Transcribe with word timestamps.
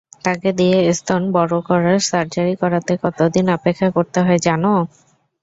তাকে 0.25 0.49
দিয়ে 0.59 0.77
স্তন 0.93 1.21
বড় 1.35 1.55
করার 1.67 1.97
সার্জারি 2.09 2.55
করাতে 2.61 2.93
কত 3.03 3.19
দিন 3.33 3.45
অপেক্ষা 3.57 3.87
করতে 3.95 4.19
হয় 4.21 4.39
জানো? 4.47 4.73